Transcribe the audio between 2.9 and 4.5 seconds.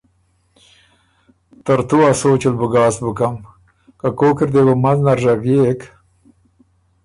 بُکم۔ که کوک اِر